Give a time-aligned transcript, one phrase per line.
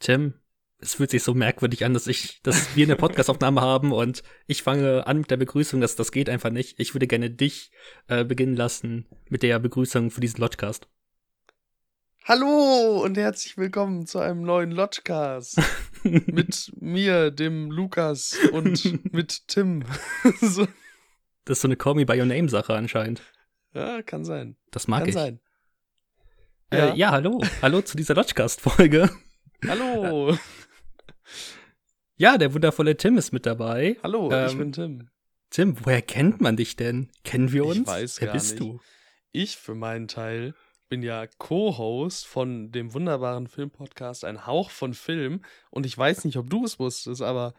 [0.00, 0.34] Tim,
[0.78, 4.62] es fühlt sich so merkwürdig an, dass ich, dass wir eine Podcastaufnahme haben und ich
[4.62, 6.80] fange an mit der Begrüßung, dass das geht einfach nicht.
[6.80, 7.70] Ich würde gerne dich
[8.08, 10.88] äh, beginnen lassen mit der Begrüßung für diesen Lodgecast.
[12.24, 15.58] Hallo und herzlich willkommen zu einem neuen Lodgecast
[16.02, 18.82] mit mir, dem Lukas und
[19.12, 19.84] mit Tim.
[20.40, 20.66] so.
[21.44, 23.22] Das ist so eine Call Me By Your Name Sache anscheinend.
[23.74, 24.56] Ja, kann sein.
[24.70, 25.14] Das mag kann ich.
[25.14, 25.40] sein.
[26.70, 26.94] Äh, Ja.
[26.94, 27.42] ja, hallo.
[27.62, 29.10] Hallo zu dieser Lodgecast-Folge.
[29.66, 30.36] Hallo.
[32.16, 33.96] Ja, der wundervolle Tim ist mit dabei.
[34.02, 35.08] Hallo, ich Ähm, bin Tim.
[35.48, 37.08] Tim, woher kennt man dich denn?
[37.24, 37.88] Kennen wir Ich uns?
[37.88, 38.60] weiß Wer gar bist nicht.
[38.60, 38.78] du?
[39.32, 40.54] Ich für meinen Teil
[40.90, 46.36] bin ja Co-Host von dem wunderbaren Filmpodcast Ein Hauch von Film und ich weiß nicht,
[46.36, 47.54] ob du es wusstest, aber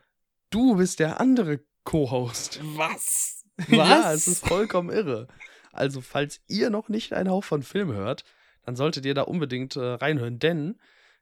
[0.52, 2.60] du bist der andere Co-Host.
[2.76, 3.44] Was?
[3.68, 5.28] Ja, es ist vollkommen irre.
[5.72, 8.26] Also, falls ihr noch nicht einen Hauch von Film hört,
[8.64, 10.80] dann solltet ihr da unbedingt äh, reinhören, denn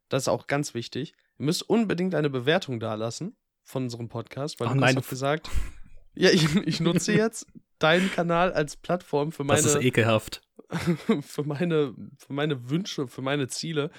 [0.09, 1.13] das ist auch ganz wichtig.
[1.37, 5.49] Ihr müsst unbedingt eine Bewertung dalassen von unserem Podcast, weil Oh du nein, hast gesagt,
[6.15, 7.47] ja, ich, ich nutze jetzt
[7.77, 10.41] deinen Kanal als Plattform für Das ist meine, ekelhaft.
[11.21, 13.91] für meine, für meine Wünsche, für meine Ziele.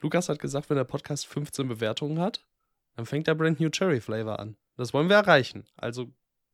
[0.00, 2.44] Lukas hat gesagt, wenn der Podcast 15 Bewertungen hat,
[2.94, 4.56] dann fängt der Brand New Cherry Flavor an.
[4.76, 5.66] Das wollen wir erreichen.
[5.76, 6.12] Also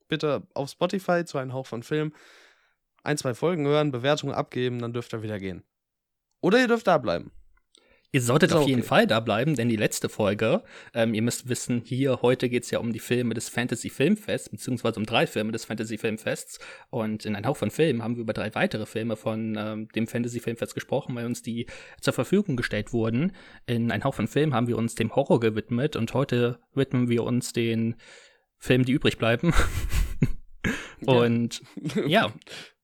[0.09, 2.13] bitte auf Spotify zu einem Hauch von Film
[3.03, 5.65] ein, zwei Folgen hören, Bewertungen abgeben, dann dürft ihr wieder gehen.
[6.41, 7.33] Oder ihr dürft da bleiben.
[8.15, 8.89] Ihr solltet Ist auf jeden okay.
[8.89, 12.79] Fall da bleiben, denn die letzte Folge, ähm, ihr müsst wissen, hier heute geht's ja
[12.79, 16.59] um die Filme des Fantasy Filmfests, beziehungsweise um drei Filme des Fantasy Filmfests.
[16.91, 20.07] Und in ein Hauch von Filmen haben wir über drei weitere Filme von ähm, dem
[20.07, 21.67] Fantasy Filmfest gesprochen, weil uns die
[22.03, 23.33] zur Verfügung gestellt wurden.
[23.65, 27.23] In ein Hauch von Filmen haben wir uns dem Horror gewidmet und heute widmen wir
[27.23, 27.97] uns den
[28.59, 29.55] Filmen, die übrig bleiben.
[31.07, 31.63] und
[32.07, 32.31] ja,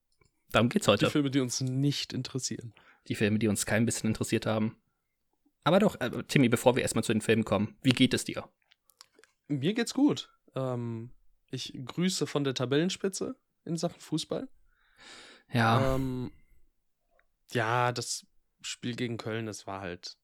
[0.53, 1.11] darum geht's Die heute.
[1.11, 2.73] Filme, die uns nicht interessieren.
[3.09, 4.77] Die Filme, die uns kein bisschen interessiert haben.
[5.65, 8.49] Aber doch, äh, Timmy, bevor wir erstmal zu den Filmen kommen, wie geht es dir?
[9.49, 10.31] Mir geht's gut.
[10.55, 11.11] Ähm,
[11.51, 14.49] ich grüße von der Tabellenspitze in Sachen Fußball.
[15.53, 16.31] Ja, Ähm,
[17.53, 18.27] ja, das
[18.61, 20.17] Spiel gegen Köln, das war halt.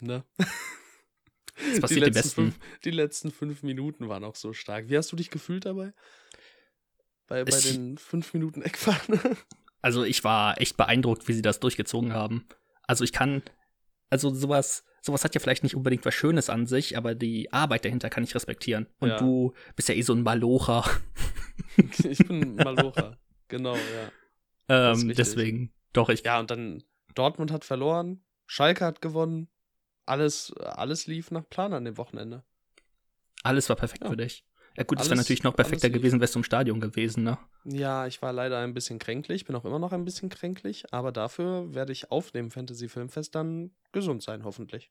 [0.00, 0.24] Ne?
[1.72, 2.52] es passiert dem Besten.
[2.52, 4.88] Fünf, die letzten fünf Minuten waren auch so stark.
[4.88, 5.92] Wie hast du dich gefühlt dabei?
[7.28, 9.20] Bei, bei Ich- den fünf Minuten Eckfahne?
[9.82, 12.48] Also ich war echt beeindruckt, wie sie das durchgezogen haben.
[12.88, 13.42] Also ich kann,
[14.10, 17.84] also sowas, sowas hat ja vielleicht nicht unbedingt was Schönes an sich, aber die Arbeit
[17.84, 18.86] dahinter kann ich respektieren.
[18.98, 19.18] Und Ja.
[19.18, 20.84] du bist ja eh so ein Malocher.
[21.76, 23.16] ich bin Malocha.
[23.48, 24.10] Genau, ja.
[24.92, 26.82] Ähm, deswegen, doch, ich, Ja, und dann
[27.14, 29.48] Dortmund hat verloren, Schalke hat gewonnen.
[30.04, 32.44] Alles, alles lief nach Plan an dem Wochenende.
[33.42, 34.10] alles war perfekt Ja.
[34.10, 34.44] für dich.
[34.76, 37.38] Ja gut, es wäre natürlich noch perfekter gewesen, wärst du im Stadion gewesen, ne?
[37.64, 41.12] Ja, ich war leider ein bisschen kränklich, bin auch immer noch ein bisschen kränklich, aber
[41.12, 44.90] dafür werde ich auf dem Fantasy Filmfest dann gesund sein, hoffentlich.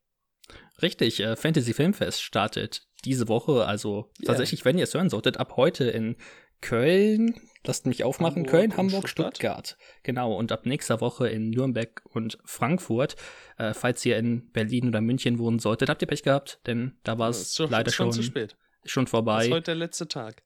[0.81, 4.27] Richtig, äh, Fantasy Filmfest startet diese Woche, also Yeah.
[4.27, 6.15] tatsächlich, wenn ihr es hören solltet, ab heute in
[6.61, 7.35] Köln,
[7.65, 9.35] lasst mich aufmachen, Hamburg Köln, Hamburg, Stuttgart.
[9.37, 9.77] Stuttgart.
[10.03, 13.15] Genau, und ab nächster Woche in Nürnberg und Frankfurt.
[13.57, 17.17] Äh, falls ihr in Berlin oder München wohnen solltet, habt ihr Pech gehabt, denn da
[17.19, 18.55] war Das es leider schon schon, zu spät.
[18.85, 19.45] Schon Das vorbei.
[19.45, 20.43] ist heute der letzte Tag.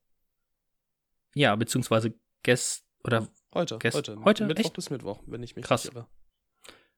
[1.35, 2.13] Ja, beziehungsweise
[2.44, 4.23] gest oder Heute, Gest- heute.
[4.23, 4.45] heute?
[4.45, 4.73] Mittwoch Echt?
[4.75, 5.85] bis Mittwoch, wenn ich mich Krass.
[5.85, 6.07] irre.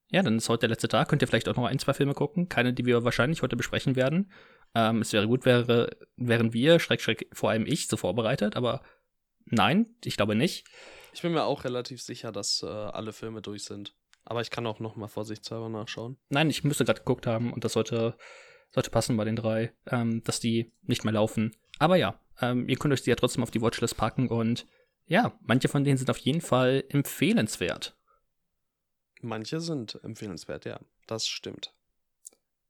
[0.09, 1.07] ja, dann ist heute der letzte Tag.
[1.07, 2.49] Könnt ihr vielleicht auch noch ein, zwei Filme gucken.
[2.49, 4.31] Keine, die wir wahrscheinlich heute besprechen werden.
[4.75, 8.81] Ähm, es wäre gut, wäre, wären wir, Schreck, Schreck, vor allem ich, so vorbereitet, aber
[9.45, 10.65] nein, ich glaube nicht.
[11.13, 13.95] Ich bin mir auch relativ sicher, dass äh, alle Filme durch sind.
[14.23, 16.17] Aber ich kann auch noch mal vorsichtshalber nachschauen.
[16.29, 18.15] Nein, ich müsste gerade geguckt haben und das sollte,
[18.71, 21.55] sollte passen bei den drei, ähm, dass die nicht mehr laufen.
[21.79, 24.65] Aber ja, ähm, ihr könnt euch die ja trotzdem auf die Watchlist packen und
[25.07, 27.95] ja, manche von denen sind auf jeden Fall empfehlenswert.
[29.21, 30.79] Manche sind empfehlenswert, ja.
[31.07, 31.73] Das stimmt.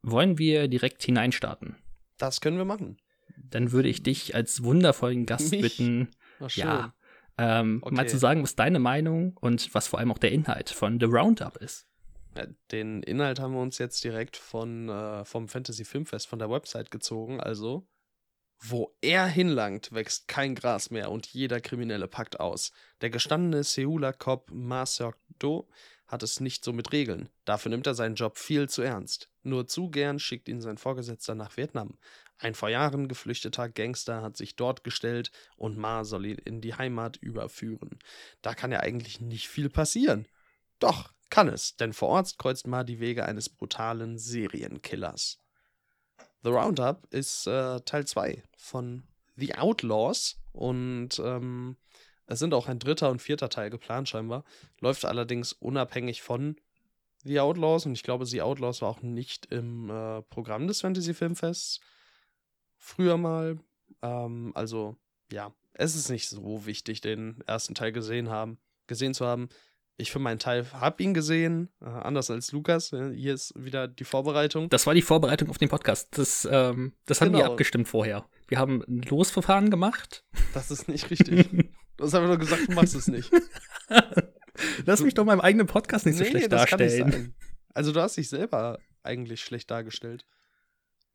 [0.02, 1.76] Wollen wir direkt hineinstarten?
[2.18, 2.98] Das können wir machen.
[3.38, 5.62] Dann würde ich dich als wundervollen Gast Mich?
[5.62, 6.10] bitten,
[6.56, 6.94] ja,
[7.38, 8.08] ähm, mal Okay.
[8.08, 11.58] zu sagen, was deine Meinung und was vor allem auch der Inhalt von The Roundup
[11.58, 11.88] ist.
[12.72, 16.90] Den Inhalt haben wir uns jetzt direkt von, äh, vom Fantasy Filmfest von der Website
[16.90, 17.42] gezogen.
[17.42, 17.88] Also,
[18.60, 22.72] wo er hinlangt, wächst kein Gras mehr und jeder Kriminelle packt aus.
[23.02, 25.68] Der gestandene Seouler Cop Ma Seok-do
[26.08, 27.30] hat es nicht so mit Regeln.
[27.46, 29.30] Dafür nimmt er seinen Job viel zu ernst.
[29.44, 31.98] Nur zu gern schickt ihn sein Vorgesetzter nach Vietnam.
[32.38, 36.76] Ein vor Jahren geflüchteter Gangster hat sich dort gestellt und Ma soll ihn in die
[36.76, 37.98] Heimat überführen.
[38.42, 40.28] Da kann ja eigentlich nicht viel passieren.
[40.80, 45.40] Doch, kann es, denn vor Ort kreuzt Ma die Wege eines brutalen Serienkillers.
[46.44, 49.04] The Roundup ist äh, Teil 2 von
[49.38, 51.78] The Outlaws und ähm,
[52.28, 54.44] es sind auch ein dritter und vierter Teil geplant scheinbar,
[54.80, 56.58] läuft allerdings unabhängig von
[57.24, 61.14] The Outlaws und ich glaube, The Outlaws war auch nicht im äh, Programm des Fantasy
[61.14, 61.80] Filmfests.
[62.78, 63.60] Früher mal.
[64.02, 64.98] Ähm, also,
[65.32, 68.58] ja, es ist nicht so wichtig, den ersten Teil gesehen haben,
[68.88, 69.50] gesehen zu haben.
[70.02, 72.90] Ich für meinen Teil habe ihn gesehen, äh, anders als Lukas.
[72.90, 74.68] Hier ist wieder die Vorbereitung.
[74.70, 76.18] Das war die Vorbereitung auf den Podcast.
[76.18, 77.52] Das, ähm, das haben wir genau.
[77.52, 78.26] abgestimmt vorher.
[78.48, 80.26] Wir haben ein Losverfahren gemacht.
[80.56, 81.48] Das ist nicht richtig.
[81.98, 83.32] du hast einfach nur gesagt, du machst es nicht.
[84.86, 87.36] Lass mich doch meinem eigenen Podcast nicht so nee, schlecht darstellen.
[87.76, 90.26] Also du hast dich selber eigentlich schlecht dargestellt.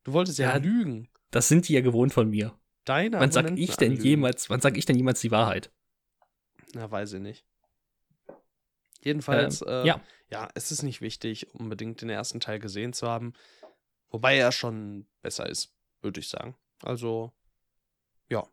[0.04, 1.08] Du wolltest ja, ja lügen.
[1.32, 2.56] Das sind die ja gewohnt von mir.
[2.84, 5.72] Deine Wann sag ich denn jemals, wann sag ich denn jemals die Wahrheit?
[6.72, 7.44] Na, weiß ich nicht.
[9.06, 10.00] Jedenfalls, ähm, äh, ja.
[10.30, 13.34] ja, es ist nicht wichtig, unbedingt den ersten Teil gesehen zu haben.
[14.10, 16.56] Wobei er schon besser ist, würde ich sagen.
[16.82, 17.32] Also,
[18.28, 18.44] ja.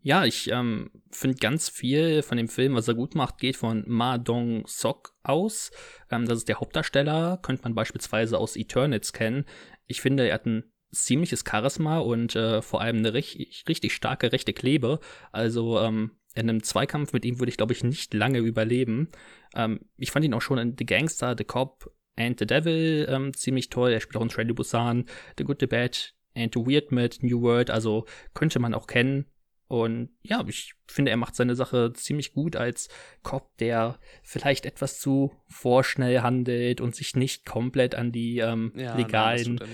[0.00, 3.84] Ja, ich ähm, finde ganz viel von dem Film, was er gut macht, geht von
[3.86, 5.70] Ma Dong Sok aus.
[6.10, 9.44] Ähm, das ist der Hauptdarsteller, könnte man beispielsweise aus Eternals kennen.
[9.86, 14.32] Ich finde, er hat ein ziemliches Charisma und äh, vor allem eine richtig, richtig starke
[14.32, 14.98] rechte Klebe.
[15.30, 19.08] Also ähm, in einem Zweikampf mit ihm würde ich, glaube ich, nicht lange überleben.
[19.54, 23.34] Ähm, ich fand ihn auch schon in The Gangster, The Cop and The Devil ähm,
[23.34, 23.92] ziemlich toll.
[23.92, 25.06] Er spielt auch in Train to Busan,
[25.38, 27.70] The Good, The Bad and The Weird mit New World.
[27.70, 29.26] Also könnte man auch kennen.
[29.68, 32.90] Und ja, ich finde, er macht seine Sache ziemlich gut als
[33.22, 38.94] Cop, der vielleicht etwas zu vorschnell handelt und sich nicht komplett an die ähm, ja,
[38.94, 39.54] legalen.
[39.54, 39.68] Nein,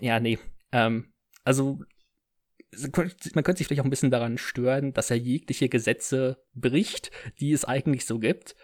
[0.00, 0.38] ja, nee.
[0.70, 1.12] Ähm,
[1.44, 1.80] also
[2.72, 7.10] man könnte sich vielleicht auch ein bisschen daran stören, dass er jegliche Gesetze bricht,
[7.40, 8.56] die es eigentlich so gibt.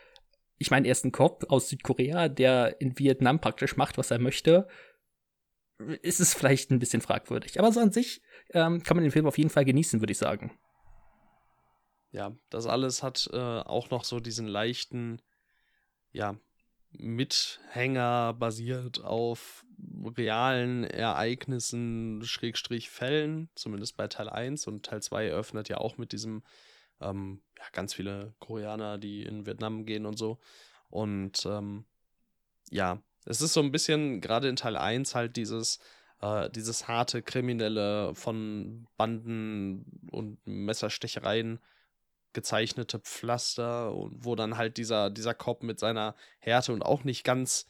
[0.59, 4.19] Ich meine, er ist ein Cop aus Südkorea, der in Vietnam praktisch macht, was er
[4.19, 4.69] möchte.
[6.03, 7.59] Ist es vielleicht ein bisschen fragwürdig.
[7.59, 10.19] Aber so an sich ähm, kann man den Film auf jeden Fall genießen, würde ich
[10.19, 10.57] sagen.
[12.13, 15.21] Ja, das alles hat äh, auch noch so diesen leichten,
[16.13, 16.39] ja,
[16.99, 19.65] Mithänger basiert auf
[20.17, 26.13] realen Ereignissen, Schrägstrich Fällen, zumindest bei Teil 1 und Teil 2 eröffnet ja auch mit
[26.13, 26.43] diesem,
[27.01, 30.39] ähm, ja, ganz viele Koreaner, die in Vietnam gehen und so.
[30.91, 31.85] Und ähm,
[32.71, 35.79] ja, es ist so ein bisschen, gerade in Teil 1 halt dieses,
[36.21, 41.61] äh, dieses harte Kriminelle von Banden und Messerstechereien
[42.35, 47.25] gezeichnete Pflaster und wo dann halt dieser, dieser Cop mit seiner Härte und auch nicht
[47.25, 47.67] ganz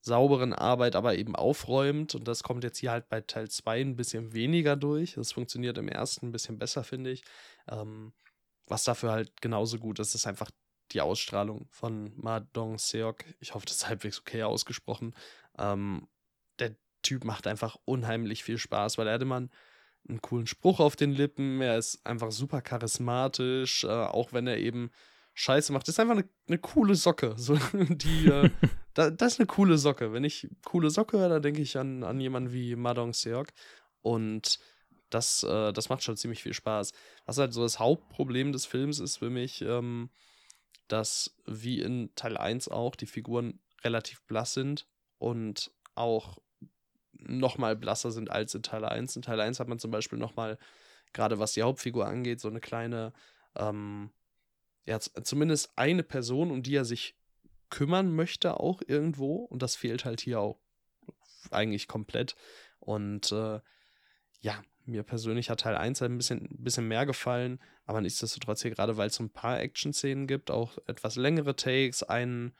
[0.00, 2.14] sauberen Arbeit aber eben aufräumt.
[2.14, 5.14] Und das kommt jetzt hier halt bei Teil 2 ein bisschen weniger durch.
[5.14, 7.24] Das funktioniert im ersten ein bisschen besser, finde ich.
[7.68, 8.12] Ähm,
[8.66, 10.50] was dafür halt genauso gut ist, ist einfach
[10.92, 13.24] die Ausstrahlung von Ma Dong Seok.
[13.40, 15.14] Ich hoffe, das ist halbwegs okay ausgesprochen.
[15.58, 16.06] Ähm,
[16.60, 19.50] der Typ macht einfach unheimlich viel Spaß, weil er hat immer einen
[20.08, 24.58] einen coolen Spruch auf den Lippen, er ist einfach super charismatisch, äh, auch wenn er
[24.58, 24.90] eben
[25.34, 25.86] Scheiße macht.
[25.86, 27.34] Das ist einfach eine, eine coole Socke.
[27.36, 28.50] So, die, äh,
[28.94, 30.12] da, das ist eine coole Socke.
[30.12, 33.48] Wenn ich coole Socke höre, da denke ich an, an jemanden wie Madong Seok.
[34.00, 34.58] Und
[35.10, 36.92] das, äh, das macht schon ziemlich viel Spaß.
[37.26, 40.10] Was halt so das Hauptproblem des Films ist für mich, ähm,
[40.88, 44.86] dass wie in Teil 1 auch die Figuren relativ blass sind
[45.18, 46.38] und auch
[47.20, 49.16] noch mal blasser sind als in Teil 1.
[49.16, 50.58] In Teil 1 hat man zum Beispiel noch mal,
[51.12, 53.12] gerade was die Hauptfigur angeht, so eine kleine,
[53.56, 54.10] ähm,
[54.84, 57.16] ja, zumindest eine Person, um die er sich
[57.70, 59.36] kümmern möchte, auch irgendwo.
[59.36, 60.58] Und das fehlt halt hier auch
[61.50, 62.36] eigentlich komplett.
[62.78, 63.60] Und äh,
[64.40, 68.70] ja, mir persönlich hat Teil 1 halt ein bisschen, bisschen mehr gefallen, aber nichtsdestotrotz hier
[68.70, 72.54] gerade, weil es so ein paar Action-Szenen gibt, auch etwas längere Takes, einen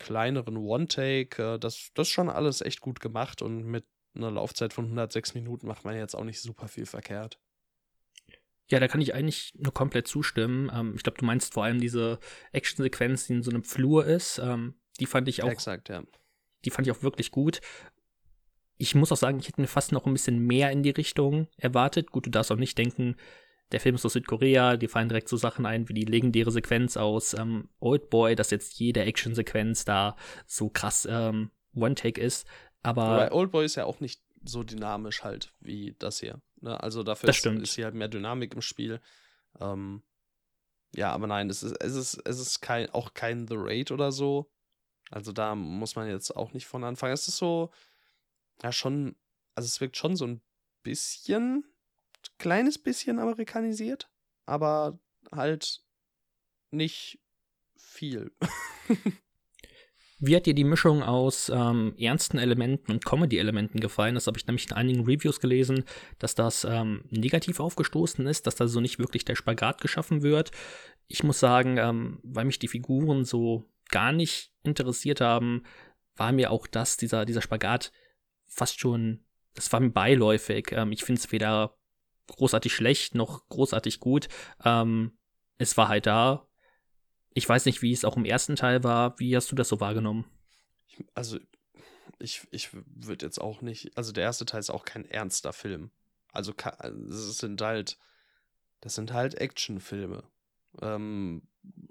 [0.00, 1.54] kleineren One-Take.
[1.54, 5.34] Äh, das, das ist schon alles echt gut gemacht und mit einer Laufzeit von 106
[5.34, 7.38] Minuten macht man jetzt auch nicht super viel verkehrt.
[8.68, 10.70] Ja, da kann ich eigentlich nur komplett zustimmen.
[10.74, 12.18] Ähm, ich glaube, du meinst vor allem diese
[12.52, 14.38] Action-Sequenz, die in so einem Flur ist.
[14.38, 15.50] Ähm, die fand ich auch.
[15.50, 16.02] Exakt, ja.
[16.64, 17.60] Die fand ich auch wirklich gut.
[18.76, 21.48] Ich muss auch sagen, ich hätte mir fast noch ein bisschen mehr in die Richtung
[21.56, 22.10] erwartet.
[22.10, 23.16] Gut, du darfst auch nicht denken,
[23.72, 26.96] der Film ist aus Südkorea, die fallen direkt so Sachen ein wie die legendäre Sequenz
[26.96, 32.46] aus ähm, Old Boy, dass jetzt jede Action-Sequenz da so krass ähm, One-Take ist.
[32.82, 36.40] Aber Wobei Old Boy ist ja auch nicht so dynamisch halt wie das hier.
[36.60, 36.80] Ne?
[36.82, 39.00] Also dafür ist, ist, hier halt mehr Dynamik im Spiel.
[39.60, 40.02] Ähm,
[40.94, 44.10] ja, aber nein, es ist, es ist, es ist kein, auch kein The Raid oder
[44.12, 44.50] so.
[45.10, 47.12] Also da muss man jetzt auch nicht von anfangen.
[47.12, 47.70] Es ist so,
[48.62, 49.16] ja, schon,
[49.54, 50.40] also es wirkt schon so ein
[50.82, 51.64] bisschen
[52.38, 54.10] kleines bisschen amerikanisiert,
[54.46, 54.98] aber
[55.32, 55.82] halt
[56.70, 57.20] nicht
[57.76, 58.32] viel.
[60.22, 64.14] Wie hat dir die Mischung aus ähm, ernsten Elementen und Comedy-Elementen gefallen?
[64.14, 65.84] Das habe ich nämlich in einigen Reviews gelesen,
[66.18, 70.50] dass das ähm, negativ aufgestoßen ist, dass da so nicht wirklich der Spagat geschaffen wird.
[71.08, 75.62] Ich muss sagen, ähm, weil mich die Figuren so gar nicht interessiert haben,
[76.16, 77.90] war mir auch das, dieser, dieser Spagat
[78.46, 79.24] fast schon,
[79.54, 80.72] das war mir beiläufig.
[80.72, 81.78] Ähm, ich finde es weder
[82.36, 84.28] großartig schlecht noch großartig gut.
[84.64, 85.18] Ähm,
[85.58, 86.46] es war halt da.
[87.32, 89.18] Ich weiß nicht, wie es auch im ersten Teil war.
[89.18, 90.24] Wie hast du das so wahrgenommen?
[91.14, 91.38] Also,
[92.18, 93.96] ich, ich würde jetzt auch nicht.
[93.96, 95.90] Also, der erste Teil ist auch kein ernster Film.
[96.32, 97.98] Also, es sind halt.
[98.80, 100.24] Das sind halt Actionfilme.
[100.80, 101.42] Ähm,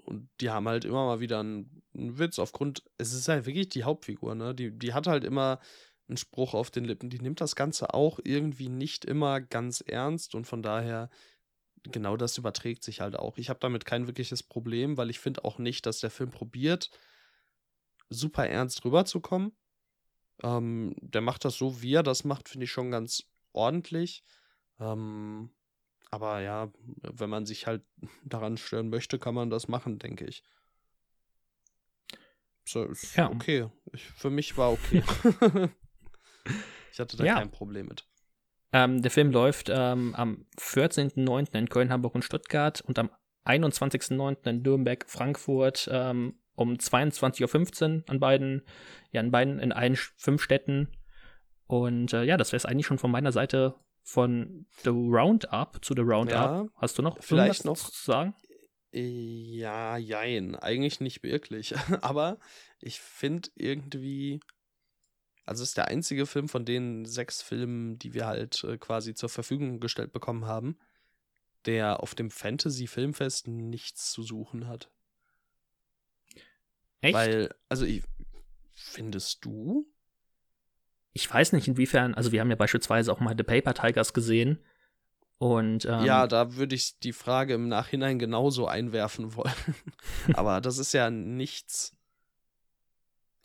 [0.04, 2.82] und die haben halt immer mal wieder einen, einen, Witz aufgrund.
[2.98, 4.54] Es ist halt wirklich die Hauptfigur, ne?
[4.54, 5.60] Die, die hat halt immer
[6.10, 7.08] einen Spruch auf den Lippen.
[7.08, 11.08] Die nimmt das Ganze auch irgendwie nicht immer ganz ernst und von daher
[11.84, 13.38] genau das überträgt sich halt auch.
[13.38, 16.90] Ich habe damit kein wirkliches Problem, weil ich finde auch nicht, dass der Film probiert,
[18.10, 19.52] super ernst rüberzukommen.
[20.42, 24.24] Ähm, der macht das so, wie er das macht, finde ich schon ganz ordentlich.
[24.78, 25.50] Ähm,
[26.10, 27.82] aber ja, wenn man sich halt
[28.24, 30.42] daran stören möchte, kann man das machen, denke ich.
[32.64, 33.30] So, ja.
[33.30, 33.68] okay.
[33.92, 35.02] Ich, für mich war okay.
[37.00, 37.34] hatte da ja.
[37.34, 38.04] kein Problem mit.
[38.72, 41.56] Ähm, der Film läuft ähm, am 14.09.
[41.56, 43.10] in Köln, Hamburg und Stuttgart und am
[43.44, 44.48] 21.09.
[44.48, 48.62] in Nürnberg, Frankfurt ähm, um 22.15 Uhr an beiden,
[49.10, 50.88] ja, an beiden, in allen fünf Städten.
[51.66, 55.94] Und äh, ja, das wäre es eigentlich schon von meiner Seite von The Roundup zu
[55.94, 56.34] The Roundup.
[56.34, 58.34] Ja, Hast du noch vielleicht noch zu sagen?
[58.92, 60.56] Ja, jein.
[60.56, 61.74] Eigentlich nicht wirklich.
[62.02, 62.38] Aber
[62.80, 64.40] ich finde irgendwie,
[65.46, 69.14] also es ist der einzige Film von den sechs Filmen, die wir halt äh, quasi
[69.14, 70.78] zur Verfügung gestellt bekommen haben,
[71.66, 74.90] der auf dem Fantasy-Filmfest nichts zu suchen hat.
[77.00, 77.14] Echt?
[77.14, 78.04] Weil, also ich,
[78.74, 79.86] findest du?
[81.12, 84.58] Ich weiß nicht inwiefern, also wir haben ja beispielsweise auch mal The Paper Tigers gesehen.
[85.38, 89.54] Und, ähm, ja, da würde ich die Frage im Nachhinein genauso einwerfen wollen.
[90.34, 91.96] Aber das ist ja nichts.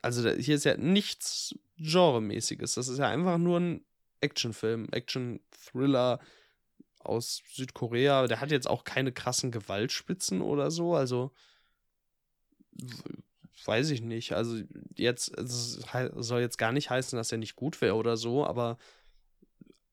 [0.01, 2.75] Also hier ist ja nichts Genremäßiges.
[2.75, 3.85] Das ist ja einfach nur ein
[4.21, 6.19] Actionfilm, Action-Thriller
[6.99, 8.27] aus Südkorea.
[8.27, 10.95] Der hat jetzt auch keine krassen Gewaltspitzen oder so.
[10.95, 11.31] Also
[13.65, 14.33] weiß ich nicht.
[14.33, 14.61] Also
[14.95, 18.77] jetzt soll jetzt gar nicht heißen, dass er nicht gut wäre oder so, aber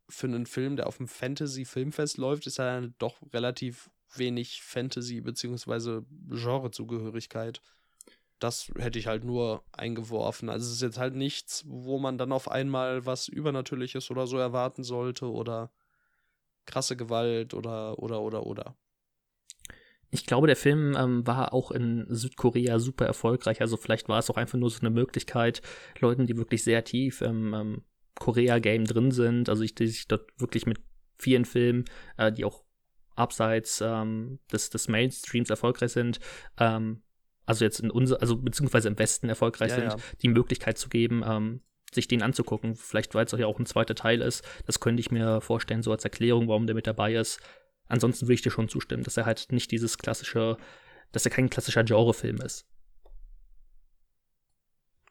[0.08, 6.02] für einen Film, der auf dem Fantasy-Filmfest läuft, ist er doch relativ wenig Fantasy- bzw.
[6.28, 7.62] Genrezugehörigkeit
[8.42, 10.48] das hätte ich halt nur eingeworfen.
[10.48, 14.38] Also es ist jetzt halt nichts, wo man dann auf einmal was Übernatürliches oder so
[14.38, 15.70] erwarten sollte oder
[16.66, 18.76] krasse Gewalt oder oder oder oder.
[20.10, 23.60] Ich glaube, der Film ähm, war auch in Südkorea super erfolgreich.
[23.62, 25.62] Also vielleicht war es auch einfach nur so eine Möglichkeit,
[26.00, 27.84] Leuten, die wirklich sehr tief im ähm,
[28.16, 30.78] Korea-Game drin sind, also ich, die sich dort wirklich mit
[31.18, 31.86] vielen Filmen,
[32.18, 32.62] äh, die auch
[33.14, 36.20] abseits ähm, des, des Mainstreams erfolgreich sind,
[36.58, 37.02] ähm,
[37.46, 39.96] also jetzt in unser, also beziehungsweise im Westen erfolgreich ja, sind, ja.
[40.22, 42.76] die Möglichkeit zu geben, ähm, sich den anzugucken.
[42.76, 44.44] Vielleicht, weil es ja auch ein zweiter Teil ist.
[44.66, 47.40] Das könnte ich mir vorstellen, so als Erklärung, warum der mit dabei ist.
[47.88, 50.56] Ansonsten würde ich dir schon zustimmen, dass er halt nicht dieses klassische,
[51.10, 52.66] dass er kein klassischer Genrefilm ist.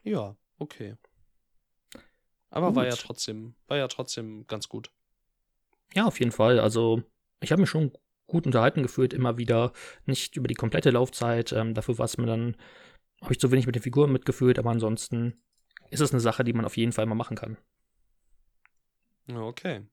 [0.02, 0.96] Ja, okay.
[2.50, 2.76] Aber gut.
[2.76, 4.90] war ja trotzdem, war ja trotzdem ganz gut.
[5.94, 6.58] Ja, auf jeden Fall.
[6.58, 7.02] Also,
[7.40, 7.92] ich habe mich schon
[8.26, 9.72] gut unterhalten gefühlt, immer wieder.
[10.06, 11.52] Nicht über die komplette Laufzeit.
[11.52, 12.56] Ähm, dafür war es mir dann,
[13.20, 15.42] habe ich zu wenig mit den Figuren mitgefühlt, aber ansonsten
[15.90, 17.56] ist es eine Sache, die man auf jeden Fall mal machen kann.
[19.32, 19.86] Okay.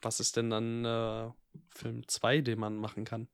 [0.00, 1.30] Was ist denn dann äh,
[1.70, 3.28] Film 2, den man machen kann?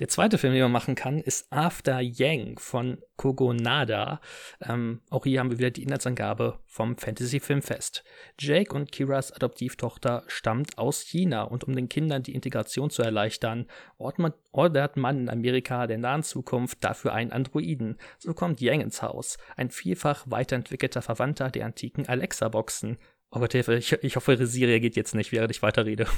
[0.00, 4.20] Der zweite Film, den man machen kann, ist After Yang von Kogonada.
[4.60, 8.02] Ähm, auch hier haben wir wieder die Inhaltsangabe vom Fantasy Filmfest.
[8.36, 13.66] Jake und Kiras Adoptivtochter stammt aus China und um den Kindern die Integration zu erleichtern,
[13.98, 17.96] ordert man in Amerika der nahen Zukunft dafür einen Androiden.
[18.18, 22.98] So kommt Yang ins Haus, ein vielfach weiterentwickelter Verwandter der antiken Alexa-Boxen.
[23.30, 26.08] Oh Gott, Hilfe, ich, ich hoffe, Siri reagiert jetzt nicht, während ich weiterrede.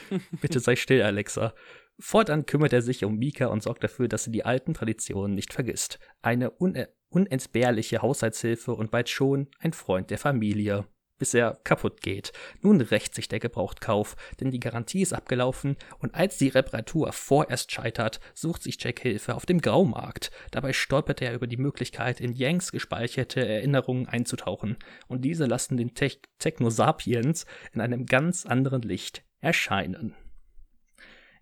[0.42, 1.54] Bitte sei still, Alexa.
[2.00, 5.52] Fortan kümmert er sich um Mika und sorgt dafür, dass sie die alten Traditionen nicht
[5.52, 5.98] vergisst.
[6.22, 10.86] Eine unentbehrliche Haushaltshilfe und bald schon ein Freund der Familie.
[11.18, 12.32] Bis er kaputt geht.
[12.60, 17.72] Nun rächt sich der Gebrauchtkauf, denn die Garantie ist abgelaufen und als die Reparatur vorerst
[17.72, 20.30] scheitert, sucht sich Jack Hilfe auf dem Graumarkt.
[20.52, 24.76] Dabei stolpert er über die Möglichkeit, in Yanks gespeicherte Erinnerungen einzutauchen
[25.08, 30.14] und diese lassen den Te Technosapiens in einem ganz anderen Licht erscheinen.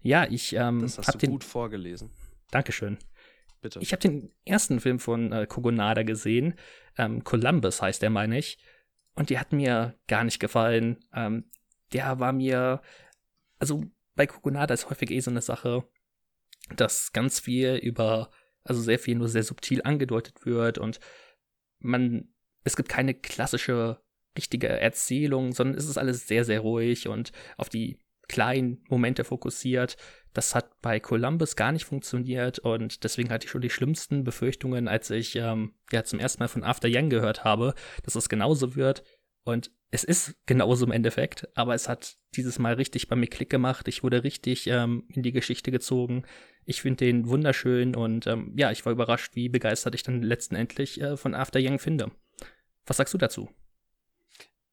[0.03, 2.11] Ja, ich ähm, das hast du den, gut vorgelesen.
[2.51, 2.99] Dankeschön.
[3.61, 3.81] Bitte.
[3.81, 6.55] Ich habe den ersten Film von äh, Kogonada gesehen.
[6.97, 8.59] Ähm, Columbus heißt der, meine ich.
[9.15, 10.99] Und der hat mir gar nicht gefallen.
[11.15, 11.51] Ähm,
[11.93, 12.83] der war mir,
[13.59, 13.85] also
[14.15, 15.89] bei Kogonada ist häufig eh so eine Sache,
[16.77, 18.31] dass ganz viel über
[18.67, 21.01] also sehr viel nur sehr subtil angedeutet wird und
[21.79, 22.35] man,
[22.65, 24.03] es gibt keine klassische
[24.37, 29.97] richtige Erzählung, sondern es ist alles sehr, sehr ruhig und auf die kleinen Momente fokussiert.
[30.33, 34.89] Das hat bei Columbus gar nicht funktioniert und deswegen hatte ich schon die schlimmsten Befürchtungen,
[34.89, 38.77] als ich ähm, ja zum ersten Mal von After Young gehört habe, dass es genauso
[38.77, 39.03] wird.
[39.45, 43.49] Und es ist genauso im Endeffekt, aber es hat dieses Mal richtig bei mir Klick
[43.49, 43.87] gemacht.
[43.87, 46.25] Ich wurde richtig ähm, in die Geschichte gezogen.
[46.65, 51.01] Ich finde den wunderschön und ähm, ja, ich war überrascht, wie begeistert ich dann letztendlich
[51.01, 52.11] äh, von After Young finde.
[52.87, 53.49] Was sagst du dazu?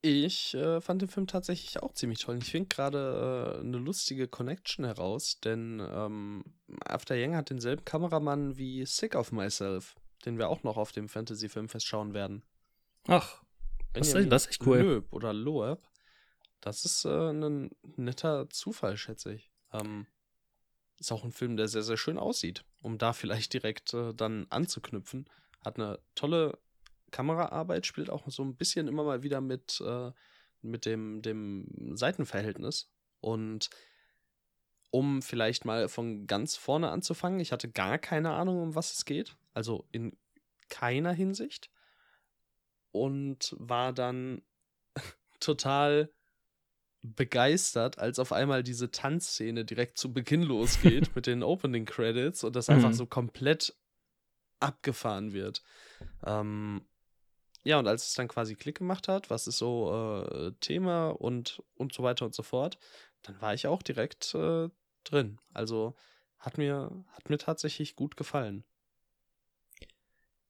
[0.05, 2.37] Ich äh, fand den Film tatsächlich auch ziemlich toll.
[2.37, 6.43] Ich finde gerade äh, eine lustige Connection heraus, denn ähm,
[6.83, 9.95] After Young hat denselben Kameramann wie Sick of Myself,
[10.25, 12.43] den wir auch noch auf dem Fantasy Filmfest schauen werden.
[13.07, 13.41] Ach,
[13.93, 14.79] das ist, das ist echt cool.
[14.79, 15.81] Löb oder Loeb.
[16.59, 19.51] Das ist äh, ein netter Zufall, schätze ich.
[19.71, 20.05] Ähm,
[20.99, 24.47] ist auch ein Film, der sehr, sehr schön aussieht, um da vielleicht direkt äh, dann
[24.49, 25.29] anzuknüpfen.
[25.63, 26.59] Hat eine tolle
[27.13, 30.11] Kameraarbeit spielt auch so ein bisschen immer mal wieder mit, äh,
[30.61, 32.91] mit dem, dem Seitenverhältnis.
[33.21, 33.69] Und
[34.91, 39.05] um vielleicht mal von ganz vorne anzufangen, ich hatte gar keine Ahnung, um was es
[39.05, 39.37] geht.
[39.53, 40.17] Also in
[40.69, 41.69] keiner Hinsicht.
[42.91, 44.41] Und war dann
[45.39, 46.11] total
[47.03, 52.55] begeistert, als auf einmal diese Tanzszene direkt zu Beginn losgeht mit den Opening Credits und
[52.55, 52.93] das einfach mhm.
[52.93, 53.75] so komplett
[54.59, 55.61] abgefahren wird.
[56.25, 56.85] Ähm,
[57.63, 61.63] ja, und als es dann quasi Klick gemacht hat, was ist so äh, Thema und,
[61.75, 62.77] und so weiter und so fort,
[63.23, 64.69] dann war ich auch direkt äh,
[65.05, 65.39] drin.
[65.53, 65.95] Also
[66.39, 68.65] hat mir, hat mir tatsächlich gut gefallen.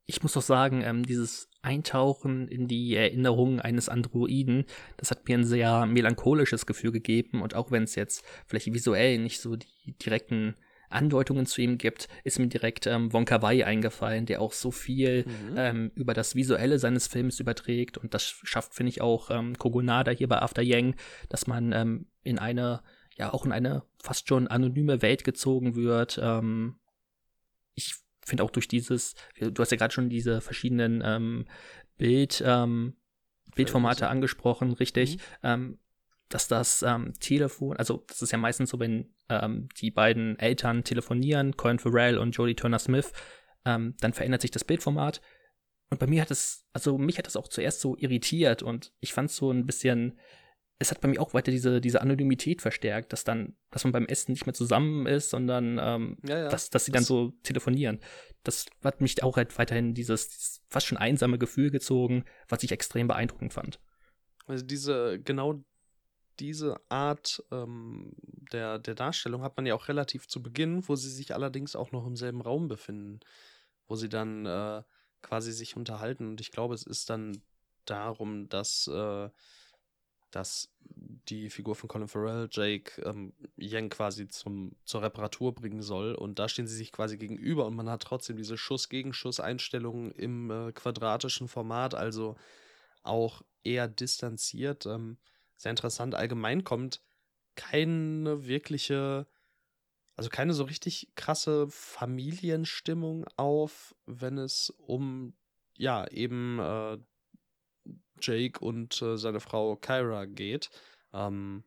[0.06, 4.66] Ich muss doch sagen, ähm, dieses Eintauchen in die Erinnerungen eines Androiden,
[4.98, 7.42] das hat mir ein sehr melancholisches Gefühl gegeben.
[7.42, 10.56] Und auch wenn es jetzt vielleicht visuell nicht so die direkten
[10.94, 15.26] Andeutungen zu ihm gibt, ist mir direkt ähm, Wonka Wai eingefallen, der auch so viel
[15.26, 15.56] mhm.
[15.58, 17.98] ähm, über das Visuelle seines Films überträgt.
[17.98, 20.96] Und das schafft, finde ich, auch ähm, Kogonada hier bei After Yang,
[21.30, 22.82] dass man ähm, in eine,
[23.16, 26.20] ja, auch in eine fast schon anonyme Welt gezogen wird.
[26.22, 26.76] Ähm,
[27.76, 31.46] ich finde auch durch dieses, du hast ja gerade schon diese verschiedenen ähm,
[31.98, 32.96] Bild, ähm,
[33.56, 35.18] Bildformate angesprochen, richtig.
[35.44, 35.78] Mhm.
[36.34, 40.84] Dass das ähm, Telefon, also das ist ja meistens so, wenn ähm, die beiden Eltern
[40.84, 43.12] telefonieren, Colin Farrell und Jodie Turner Smith,
[43.66, 45.22] ähm, dann verändert sich das Bildformat.
[45.92, 49.14] Und bei mir hat es, also mich hat das auch zuerst so irritiert und ich
[49.14, 50.18] fand es so ein bisschen,
[50.80, 54.08] es hat bei mir auch weiter diese, diese Anonymität verstärkt, dass dann, dass man beim
[54.08, 56.50] Essen nicht mehr zusammen ist, sondern ähm, ja, ja.
[56.50, 58.00] Dass, dass sie das dann so telefonieren.
[58.42, 62.72] Das hat mich auch halt weiterhin dieses, dieses fast schon einsame Gefühl gezogen, was ich
[62.72, 63.80] extrem beeindruckend fand.
[64.48, 65.64] Also diese, genau
[66.40, 68.14] diese Art ähm,
[68.52, 71.92] der, der Darstellung hat man ja auch relativ zu Beginn, wo sie sich allerdings auch
[71.92, 73.20] noch im selben Raum befinden,
[73.88, 74.84] wo sie dann äh,
[75.22, 76.28] quasi sich unterhalten.
[76.28, 77.42] Und ich glaube, es ist dann
[77.86, 79.30] darum, dass, äh,
[80.32, 86.16] dass die Figur von Colin Farrell, Jake, ähm, Yang quasi zum, zur Reparatur bringen soll.
[86.16, 90.72] Und da stehen sie sich quasi gegenüber und man hat trotzdem diese Schuss-Gegenschuss-Einstellungen im äh,
[90.72, 92.36] quadratischen Format, also
[93.04, 94.86] auch eher distanziert.
[94.86, 95.18] Ähm,
[95.64, 96.14] sehr interessant.
[96.14, 97.02] Allgemein kommt
[97.56, 99.28] keine wirkliche,
[100.16, 105.34] also keine so richtig krasse Familienstimmung auf, wenn es um,
[105.76, 106.98] ja, eben äh,
[108.22, 110.70] Jake und äh, seine Frau Kyra geht.
[111.14, 111.64] Ähm,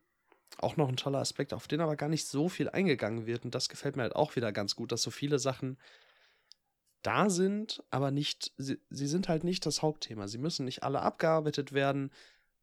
[0.59, 3.45] auch noch ein toller Aspekt, auf den aber gar nicht so viel eingegangen wird.
[3.45, 5.77] Und das gefällt mir halt auch wieder ganz gut, dass so viele Sachen
[7.03, 10.27] da sind, aber nicht, sie, sie sind halt nicht das Hauptthema.
[10.27, 12.11] Sie müssen nicht alle abgearbeitet werden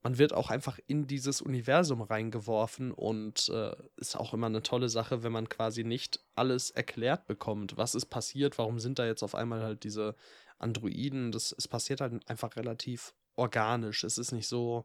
[0.05, 4.91] man wird auch einfach in dieses Universum reingeworfen und äh, ist auch immer eine tolle
[4.91, 9.23] Sache, wenn man quasi nicht alles erklärt bekommt, was ist passiert, warum sind da jetzt
[9.23, 10.15] auf einmal halt diese
[10.59, 11.33] Androiden.
[11.33, 14.05] Das, es passiert halt einfach relativ organisch.
[14.05, 14.85] Es ist nicht so,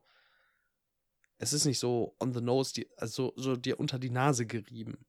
[1.38, 5.06] es ist nicht so on the nose, die, also so dir unter die Nase gerieben.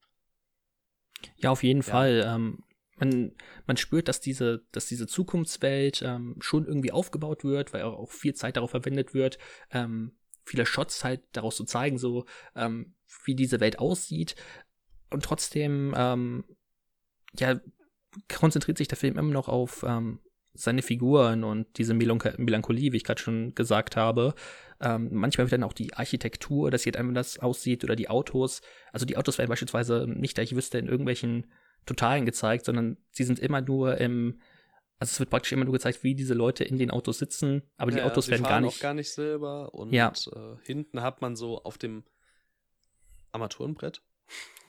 [1.37, 1.87] Ja, auf jeden ja.
[1.87, 2.25] Fall.
[2.27, 2.65] Ähm,
[3.01, 3.33] man,
[3.67, 8.35] man spürt, dass diese, dass diese Zukunftswelt ähm, schon irgendwie aufgebaut wird, weil auch viel
[8.35, 9.39] Zeit darauf verwendet wird,
[9.71, 10.13] ähm,
[10.45, 14.37] viele Shots halt daraus zu zeigen, so ähm, wie diese Welt aussieht.
[15.11, 16.45] Und trotzdem, ähm,
[17.39, 17.61] ja,
[18.29, 20.21] konzentriert sich der Film immer noch auf ähm,
[20.53, 24.35] seine Figuren und diese Melanch Melancholie, wie ich gerade schon gesagt habe.
[24.81, 28.63] Ähm, manchmal wird dann auch die Architektur, dass hier einfach das aussieht, oder die Autos.
[28.93, 31.47] Also die Autos werden beispielsweise nicht, da ich wüsste, in irgendwelchen
[31.87, 34.41] Totalen gezeigt, sondern sie sind immer nur im,
[34.99, 37.91] also es wird praktisch immer nur gezeigt, wie diese Leute in den Autos sitzen, aber
[37.91, 38.77] die ja, Autos werden gar nicht.
[38.77, 40.13] Auch gar nicht selber und ja.
[40.33, 42.05] äh, hinten hat man so auf dem
[43.33, 44.03] Armaturenbrett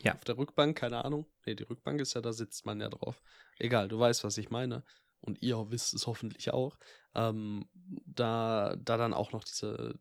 [0.04, 0.15] Ja.
[0.15, 1.26] Auf der Rückbank, keine Ahnung.
[1.45, 3.21] Nee, die Rückbank ist ja, da sitzt man ja drauf.
[3.60, 4.84] Egal, du weißt, was ich meine.
[5.19, 6.78] Und ihr wisst es hoffentlich auch.
[7.13, 7.69] Ähm,
[8.06, 10.00] da, da dann auch noch diese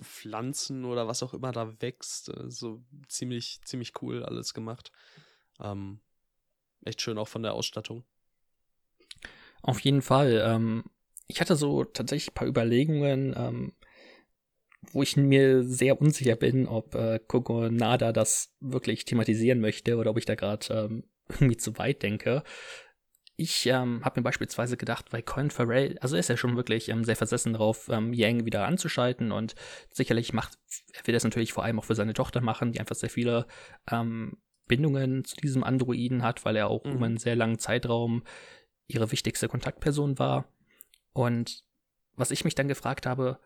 [0.00, 2.28] Pflanzen oder was auch immer da wächst.
[2.28, 4.92] äh, So ziemlich, ziemlich cool alles gemacht.
[5.58, 6.00] Ähm,
[6.84, 8.04] echt schön auch von der Ausstattung.
[9.62, 10.42] Auf jeden Fall.
[10.44, 10.84] Ähm,
[11.26, 13.72] ich hatte so tatsächlich ein paar Überlegungen, ähm,
[14.92, 20.18] wo ich mir sehr unsicher bin, ob äh, Kogonada das wirklich thematisieren möchte oder ob
[20.18, 22.42] ich da gerade ähm, irgendwie zu weit denke.
[23.36, 26.90] Ich ähm, habe mir beispielsweise gedacht, weil Colin Farrell, also er ist ja schon wirklich
[26.90, 29.54] ähm, sehr versessen darauf, ähm, Yang wieder anzuschalten und
[29.90, 30.58] sicherlich macht,
[30.92, 33.46] er will das natürlich vor allem auch für seine Tochter machen, die einfach sehr viele
[33.90, 34.36] ähm,
[34.70, 36.92] Bindungen zu diesem Androiden hat, weil er auch Mhm.
[36.92, 38.22] über einen sehr langen Zeitraum
[38.86, 40.46] ihre wichtigste Kontaktperson war.
[41.12, 41.64] Und
[42.14, 43.38] was ich mich dann gefragt habe,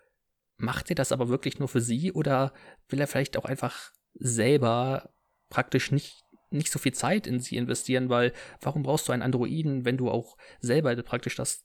[0.56, 2.52] macht er das aber wirklich nur für sie oder
[2.88, 5.10] will er vielleicht auch einfach selber
[5.48, 9.84] praktisch nicht, nicht so viel Zeit in sie investieren, weil warum brauchst du einen Androiden,
[9.84, 11.64] wenn du auch selber praktisch das,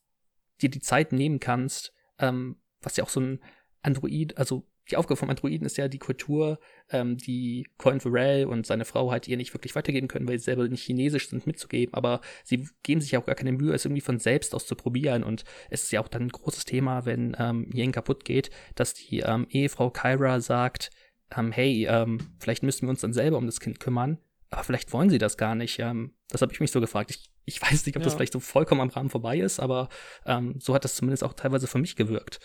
[0.61, 3.39] dir die Zeit nehmen kannst, ähm, was ja auch so ein
[3.81, 8.65] Android, also die Aufgabe vom Androiden ist ja die Kultur, ähm, die Colin Farrell und
[8.65, 11.93] seine Frau halt ihr nicht wirklich weitergeben können, weil sie selber nicht chinesisch sind, mitzugeben.
[11.93, 14.75] Aber sie geben sich ja auch gar keine Mühe, es irgendwie von selbst aus zu
[14.75, 15.23] probieren.
[15.23, 18.93] Und es ist ja auch dann ein großes Thema, wenn ähm, Yang kaputt geht, dass
[18.93, 20.89] die ähm, Ehefrau Kyra sagt,
[21.35, 24.17] ähm, hey, ähm, vielleicht müssen wir uns dann selber um das Kind kümmern.
[24.49, 25.77] Aber vielleicht wollen sie das gar nicht.
[25.79, 27.11] Ähm, das habe ich mich so gefragt.
[27.11, 28.17] Ich, ich weiß nicht, ob das Ja.
[28.17, 29.89] vielleicht so vollkommen am Rahmen vorbei ist, aber
[30.25, 32.39] ähm, so hat das zumindest auch teilweise für mich gewirkt.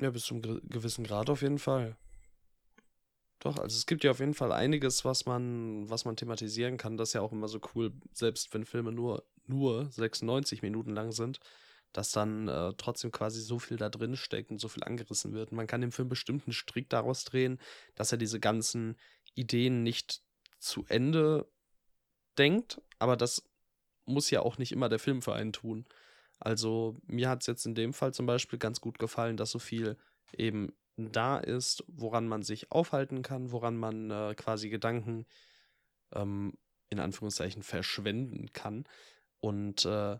[0.00, 1.96] Ja, bis zum gewissen Grad auf jeden Fall.
[3.40, 6.96] Doch, also es gibt ja auf jeden Fall einiges, was man, was man thematisieren kann.
[6.96, 11.12] Das ist ja auch immer so cool, selbst wenn Filme nur, nur 96 Minuten lang
[11.12, 11.40] sind,
[11.92, 15.50] dass dann äh, trotzdem quasi so viel da drin steckt und so viel angerissen wird.
[15.50, 17.58] Und man kann dem Film bestimmt einen Strick daraus drehen,
[17.94, 18.96] dass er diese ganzen
[19.34, 20.22] Ideen nicht
[20.58, 21.50] zu Ende
[22.38, 23.42] denkt, aber das
[24.04, 25.86] muss ja auch nicht immer der Film für einen tun.
[26.40, 29.58] Also mir hat es jetzt in dem Fall zum Beispiel ganz gut gefallen, dass so
[29.58, 29.96] viel
[30.36, 35.26] eben da ist, woran man sich aufhalten kann, woran man äh, quasi Gedanken
[36.12, 36.54] ähm,
[36.88, 38.84] in Anführungszeichen verschwenden kann.
[39.40, 40.18] Und äh,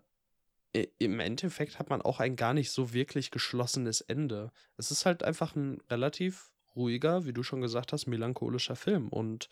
[0.99, 4.51] im Endeffekt hat man auch ein gar nicht so wirklich geschlossenes Ende.
[4.77, 9.09] Es ist halt einfach ein relativ ruhiger, wie du schon gesagt hast, melancholischer Film.
[9.09, 9.49] Und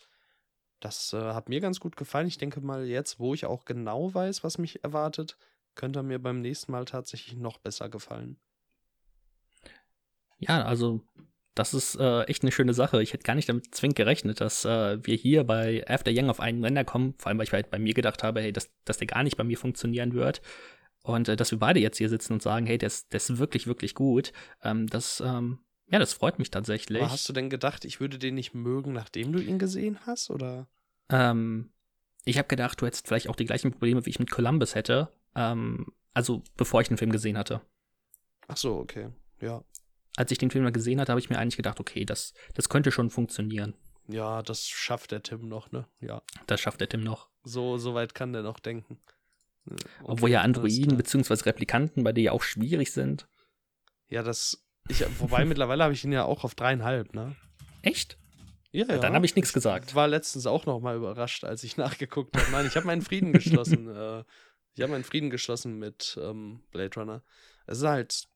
[0.80, 2.26] das äh, hat mir ganz gut gefallen.
[2.26, 5.36] Ich denke mal, jetzt, wo ich auch genau weiß, was mich erwartet,
[5.74, 8.36] könnte er mir beim nächsten Mal tatsächlich noch besser gefallen.
[10.38, 11.02] Ja, also
[11.54, 13.02] das ist äh, echt eine schöne Sache.
[13.02, 16.40] Ich hätte gar nicht damit zwingend gerechnet, dass äh, wir hier bei After Young auf
[16.40, 17.14] einen Renner kommen.
[17.18, 19.36] Vor allem, weil ich halt bei mir gedacht habe, hey, dass, dass der gar nicht
[19.36, 20.40] bei mir funktionieren wird.
[21.02, 23.38] Und äh, dass wir beide jetzt hier sitzen und sagen, hey, der ist, der ist
[23.38, 24.32] wirklich, wirklich gut.
[24.62, 27.02] Ähm, das, ähm, ja, das freut mich tatsächlich.
[27.02, 30.30] Aber hast du denn gedacht, ich würde den nicht mögen, nachdem du ihn gesehen hast?
[30.30, 30.68] Oder?
[31.08, 31.72] Ähm,
[32.24, 35.12] ich habe gedacht, du hättest vielleicht auch die gleichen Probleme, wie ich mit Columbus hätte.
[35.34, 37.60] Ähm, also bevor ich den Film gesehen hatte.
[38.48, 39.10] Ach so, okay.
[39.40, 39.64] Ja.
[40.16, 42.68] Als ich den Film mal gesehen hatte, habe ich mir eigentlich gedacht, okay, das, das
[42.68, 43.74] könnte schon funktionieren.
[44.08, 45.86] Ja, das schafft der Tim noch, ne?
[46.00, 46.22] Ja.
[46.46, 47.28] Das schafft der Tim noch.
[47.44, 48.98] So, so weit kann der noch denken.
[49.66, 51.34] Ja, Obwohl okay, ja Androiden bzw.
[51.44, 53.28] Replikanten bei dir ja auch schwierig sind.
[54.08, 54.64] Ja, das.
[54.88, 57.36] Ich, wobei mittlerweile habe ich ihn ja auch auf dreieinhalb, ne?
[57.82, 58.18] Echt?
[58.72, 58.98] Ja, ja.
[58.98, 59.94] dann habe ich nichts gesagt.
[59.94, 62.50] war letztens auch noch mal überrascht, als ich nachgeguckt habe.
[62.50, 63.88] Nein, ich habe meinen Frieden geschlossen.
[63.94, 64.24] äh,
[64.74, 67.22] ich habe meinen Frieden geschlossen mit ähm, Blade Runner.
[67.66, 68.28] Es ist halt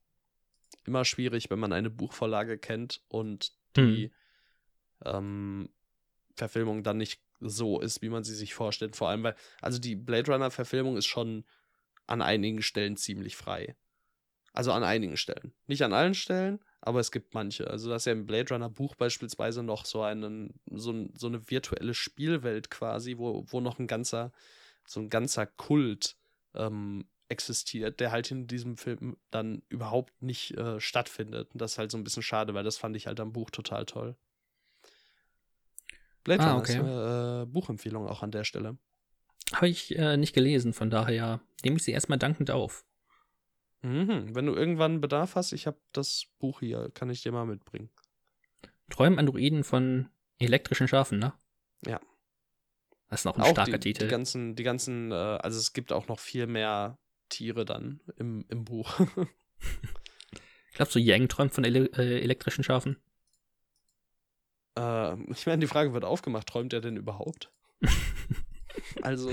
[0.84, 4.12] immer schwierig, wenn man eine Buchvorlage kennt und die
[5.04, 5.68] ähm,
[6.36, 8.96] Verfilmung dann nicht so ist, wie man sie sich vorstellt.
[8.96, 11.44] Vor allem, weil, also die Blade Runner-Verfilmung ist schon
[12.06, 13.76] an einigen Stellen ziemlich frei.
[14.52, 15.52] Also an einigen Stellen.
[15.66, 17.68] Nicht an allen Stellen, aber es gibt manche.
[17.68, 21.26] Also, das ist ja im Blade Runner Buch beispielsweise noch so, einen, so, ein, so
[21.26, 24.32] eine virtuelle Spielwelt quasi, wo, wo noch ein ganzer,
[24.86, 26.16] so ein ganzer Kult
[26.54, 31.50] ähm, existiert, der halt in diesem Film dann überhaupt nicht äh, stattfindet.
[31.52, 33.50] Und das ist halt so ein bisschen schade, weil das fand ich halt am Buch
[33.50, 34.16] total toll.
[36.22, 36.78] Blade Ah, okay.
[36.78, 38.78] eine äh, Buchempfehlung auch an der Stelle.
[39.52, 42.84] Habe ich äh, nicht gelesen, von daher nehme ich sie erstmal dankend auf.
[43.82, 44.34] Mhm.
[44.34, 47.90] Wenn du irgendwann Bedarf hast, ich habe das Buch hier, kann ich dir mal mitbringen.
[48.90, 51.34] Träumen Androiden von elektrischen Schafen, ne?
[51.86, 52.00] Ja.
[53.14, 54.06] Das ist noch ein auch starker die, Titel.
[54.06, 56.98] Die ganzen, die ganzen, äh, also es gibt auch noch viel mehr
[57.28, 59.00] Tiere dann im, im Buch.
[60.74, 62.96] Glaubst du, Yang träumt von ele äh, elektrischen Schafen?
[64.76, 67.52] äh, ich meine, die Frage wird aufgemacht, träumt er denn überhaupt?
[69.02, 69.30] also,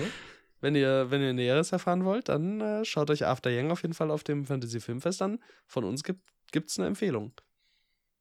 [0.59, 3.95] wenn ihr, wenn ihr Näheres erfahren wollt, dann äh, schaut euch After Yang auf jeden
[3.95, 5.39] Fall auf dem Fantasy Filmfest an.
[5.65, 6.21] Von uns gibt
[6.53, 7.33] es eine Empfehlung.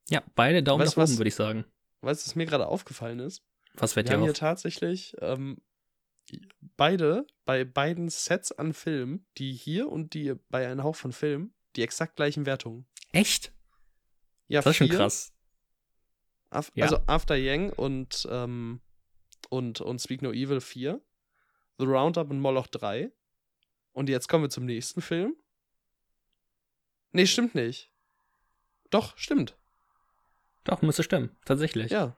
[0.09, 1.67] Ja, beide Daumen Weißt nach oben, würde ich sagen.
[2.01, 3.43] Weißt du, was mir gerade aufgefallen ist?
[3.75, 5.61] Was fällt Wir haben hier tatsächlich ähm,
[6.77, 11.55] beide, bei beiden Sets an Filmen, die hier und die bei einem Hauch von Film,
[11.77, 12.87] die exakt gleichen Wertungen.
[13.13, 13.53] Echt?
[14.49, 15.33] Ja, Das ist schon krass.
[16.51, 16.85] Af Ja.
[16.85, 18.81] Also After Yang und, ähm,
[19.49, 21.01] und, und Speak No Evil 4.
[21.79, 23.11] The Roundup und Moloch 3.
[23.93, 25.35] Und jetzt kommen wir zum nächsten Film.
[27.13, 27.91] Nee, stimmt nicht.
[28.91, 29.57] Doch, stimmt.
[30.65, 31.37] Doch, müsste stimmen.
[31.45, 31.91] Tatsächlich.
[31.91, 32.17] Ja,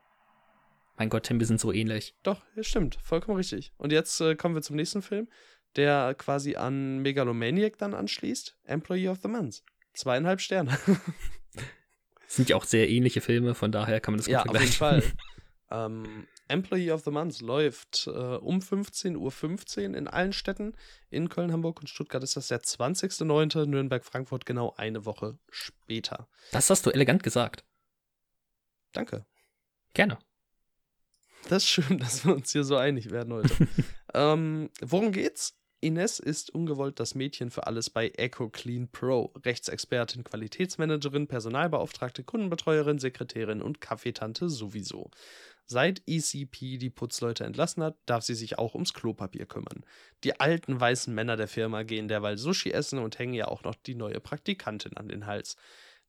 [1.03, 2.15] Mein Gott, Tim, wir sind so ähnlich.
[2.23, 2.97] doch, ja, stimmt.
[3.03, 3.73] Vollkommen richtig.
[3.77, 5.29] Und jetzt äh, kommen wir zum nächsten Film,
[5.75, 8.57] der quasi an Megalomaniac dann anschließt.
[8.62, 9.65] Employee of the Month.
[9.95, 10.79] Zweieinhalb Sterne.
[12.29, 14.73] Sind ja auch sehr ähnliche Filme, von daher kann man das gut ja, auf jeden
[14.73, 15.03] vergleichen.
[15.11, 15.12] Fall.
[15.87, 19.17] ähm, Employee of the Month läuft äh, um 15.15
[19.88, 20.77] Uhr in allen Städten.
[21.11, 23.67] In Köln, Hamburg und Stuttgart ist das der 20.09.
[23.67, 26.29] Nürnberg, Frankfurt genau eine Woche später.
[26.53, 27.65] Das hast du elegant gesagt.
[28.93, 29.27] Danke.
[29.95, 30.19] Gerne.
[31.48, 33.68] Das ist schön, dass wir uns hier so einig werden heute.
[34.14, 35.59] ähm, worum geht's?
[35.81, 39.33] Ines ist ungewollt das Mädchen für alles bei Echo Clean Pro.
[39.44, 45.11] Rechtsexpertin, Qualitätsmanagerin, Personalbeauftragte, Kundenbetreuerin, Sekretärin und Kaffeetante sowieso.
[45.66, 49.85] Seit ECP die Putzleute entlassen hat, darf sie sich auch ums Klopapier kümmern.
[50.22, 53.74] Die alten weißen Männer der Firma gehen derweil Sushi essen und hängen ja auch noch
[53.74, 55.57] die neue Praktikantin an den Hals.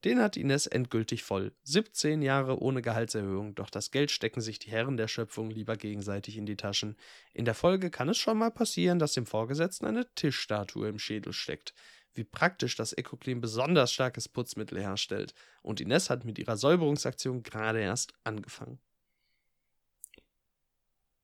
[0.04, 1.54] Den hat Ines endgültig voll.
[1.64, 6.38] 17 Jahre ohne Gehaltserhöhung, doch das Geld stecken sich die Herren der Schöpfung lieber gegenseitig
[6.38, 6.98] in die Taschen.
[7.34, 11.32] In der Folge kann es schon mal passieren, dass dem Vorgesetzten eine Tischstatue im Schädel
[11.32, 11.74] steckt.
[12.14, 15.34] Wie praktisch, dass EcoClean besonders starkes Putzmittel herstellt.
[15.62, 18.80] Und Ines hat mit ihrer Säuberungsaktion gerade erst angefangen.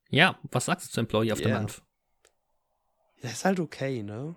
[0.09, 1.59] Ja, was sagst du zu Employee of the Yeah.
[1.59, 1.81] Month?
[3.21, 4.35] Ja, ist halt okay, ne?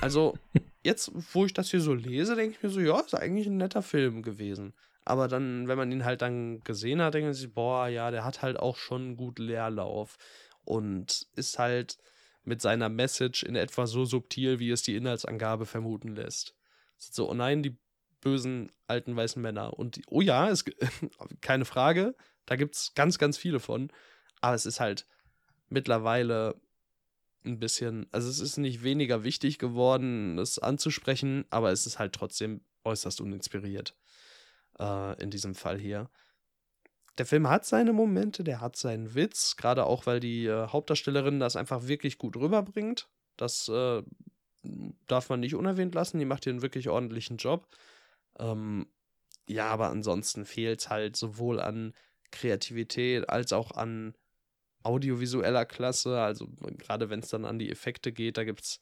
[0.00, 0.36] Also,
[0.82, 3.56] jetzt, wo ich das hier so lese, denke ich mir so, ja, ist eigentlich ein
[3.56, 4.74] netter Film gewesen.
[5.04, 8.24] Aber dann, wenn man ihn halt dann gesehen hat, denkt man sich, boah, ja, der
[8.24, 10.16] hat halt auch schon gut Leerlauf.
[10.64, 11.98] Und ist halt
[12.44, 16.54] mit seiner Message in etwa so subtil, wie es die Inhaltsangabe vermuten lässt.
[16.98, 17.76] So, oh nein, die
[18.20, 19.78] bösen alten weißen Männer.
[19.78, 20.64] Und die, oh ja, es,
[21.40, 22.14] keine Frage,
[22.46, 23.90] da gibt es ganz, ganz viele von.
[24.40, 25.06] Aber es ist halt
[25.68, 26.60] mittlerweile
[27.44, 32.12] ein bisschen, also es ist nicht weniger wichtig geworden, es anzusprechen, aber es ist halt
[32.14, 33.96] trotzdem äußerst uninspiriert
[34.78, 36.10] äh, in diesem Fall hier.
[37.18, 41.40] Der Film hat seine Momente, der hat seinen Witz, gerade auch, weil die äh, Hauptdarstellerin
[41.40, 43.08] das einfach wirklich gut rüberbringt.
[43.36, 44.02] Das äh,
[45.06, 47.68] darf man nicht unerwähnt lassen, die macht hier einen wirklich ordentlichen Job.
[48.38, 48.86] Ähm,
[49.46, 51.92] ja, aber ansonsten fehlt es halt sowohl an
[52.30, 54.14] Kreativität als auch an
[54.82, 56.20] audiovisueller Klasse.
[56.20, 58.80] Also gerade wenn es dann an die Effekte geht, da gibt es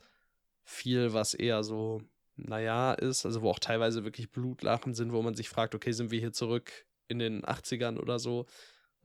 [0.64, 2.02] viel, was eher so,
[2.36, 6.10] naja, ist, also wo auch teilweise wirklich Blutlachen sind, wo man sich fragt, okay, sind
[6.10, 6.70] wir hier zurück
[7.08, 8.46] in den 80ern oder so?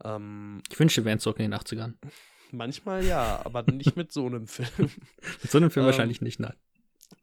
[0.04, 1.94] Ähm, Ich wünsche, wir wären zurück in den 80ern.
[2.52, 4.68] manchmal ja, aber nicht mit so einem Film.
[5.42, 6.54] Mit so einem Film Ähm, wahrscheinlich nicht, nein.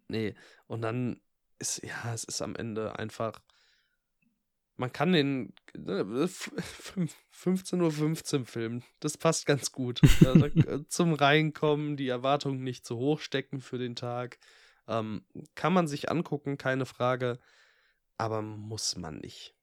[0.08, 0.36] Nee,
[0.68, 1.20] und dann
[1.60, 3.42] ist, ja, es ist am Ende einfach,
[4.76, 10.02] man kann den ne, 15.15 Uhr 15 filmen, das passt ganz gut.
[10.26, 14.40] Also, äh, zum Reinkommen, die Erwartungen nicht zu hoch stecken für den Tag.
[14.88, 17.40] Ähm, kann man sich angucken, keine Frage,
[18.18, 19.56] aber muss man nicht.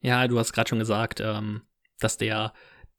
[0.00, 1.62] Ja, du hast gerade schon gesagt, ähm,
[1.98, 2.52] dass der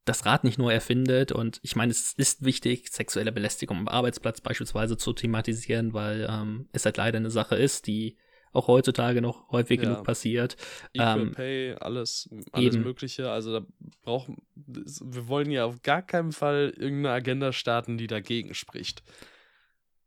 [0.06, 4.40] das Rad nicht nur erfindet und ich meine, es ist wichtig, sexuelle Belästigung am Arbeitsplatz
[4.40, 8.18] beispielsweise zu thematisieren, weil ähm, es halt leider eine Sache ist, die
[8.56, 9.90] auch heutzutage noch häufig Ja.
[9.90, 10.56] genug passiert.
[10.94, 12.84] Equal Ähm, Pay, alles, alles eben.
[12.84, 13.30] Mögliche.
[13.32, 13.66] Also da
[14.02, 19.04] brauchen wir wollen ja auf gar keinen Fall irgendeine Agenda starten, die dagegen spricht.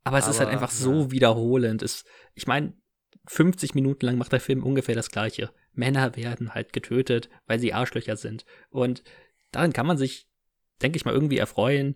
[0.04, 1.10] Aber es ist halt Aber, einfach so ja.
[1.10, 1.82] wiederholend.
[1.82, 2.72] Es, ich meine,
[3.26, 5.50] 50 Minuten lang macht der Film ungefähr das Gleiche.
[5.72, 8.44] Männer werden halt getötet, weil sie Arschlöcher sind.
[8.70, 9.02] Und
[9.52, 10.26] daran kann man sich,
[10.80, 11.94] denke ich mal, irgendwie erfreuen.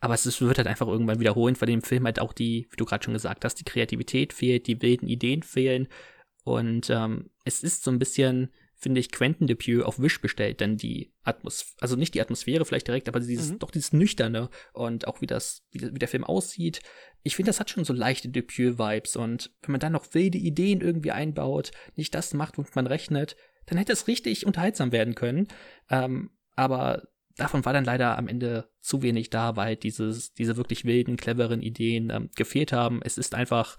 [0.00, 2.76] Aber es ist, wird halt einfach irgendwann wiederholen, weil dem Film halt auch die, wie
[2.76, 5.88] du gerade schon gesagt hast, die Kreativität fehlt, die wilden Ideen fehlen.
[6.44, 10.76] Und ähm, es ist so ein bisschen, finde ich, Quentin Dupieux auf Wish bestellt, denn
[10.76, 13.58] die Atmosphäre, also nicht die Atmosphäre vielleicht direkt, aber dieses, Mhm.
[13.58, 16.80] doch dieses Nüchterne und auch wie das, wie, wie der Film aussieht.
[17.24, 20.80] Ich finde, das hat schon so leichte Dupieux-Vibes und wenn man dann noch wilde Ideen
[20.80, 25.48] irgendwie einbaut, nicht das macht, womit man rechnet, dann hätte es richtig unterhaltsam werden können.
[25.90, 27.02] Ähm, aber
[27.38, 31.62] davon war dann leider am Ende zu wenig da, weil dieses, diese wirklich wilden, cleveren
[31.62, 33.00] Ideen ähm, gefehlt haben.
[33.02, 33.76] Es ist einfach,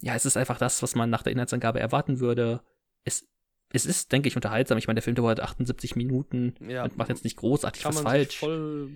[0.00, 2.62] ja, es ist einfach das, was man nach der Inhaltsangabe erwarten würde.
[3.04, 3.26] Es,
[3.72, 4.76] es ist, denke ich, unterhaltsam.
[4.76, 8.04] Ich meine, der Film dauert 78 Minuten Ja, und macht jetzt nicht großartig was man
[8.04, 8.38] sich falsch.
[8.38, 8.90] voll